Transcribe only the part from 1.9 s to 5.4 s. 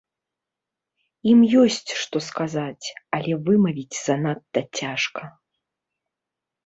што сказаць, але вымавіць занадта цяжка.